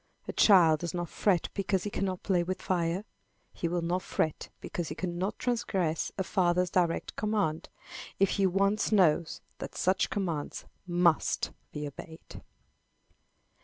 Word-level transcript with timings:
A 0.27 0.33
child 0.33 0.79
does 0.79 0.95
not 0.95 1.09
fret 1.09 1.49
because 1.53 1.83
he 1.83 1.91
cannot 1.91 2.23
play 2.23 2.41
with 2.41 2.59
fire. 2.59 3.05
He 3.53 3.67
will 3.67 3.83
not 3.83 4.01
fret 4.01 4.49
because 4.59 4.87
he 4.89 4.95
cannot 4.95 5.37
transgress 5.37 6.11
a 6.17 6.23
father's 6.23 6.71
direct 6.71 7.15
command, 7.15 7.69
if 8.19 8.31
he 8.31 8.47
once 8.47 8.91
knows 8.91 9.41
that 9.59 9.75
such 9.75 10.09
commands 10.09 10.65
must 10.87 11.51
be 11.71 11.85
obeyed. 11.85 12.41